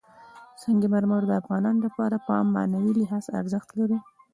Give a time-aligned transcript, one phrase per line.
[0.61, 3.99] سنگ مرمر د افغانانو لپاره په معنوي لحاظ ارزښت لري.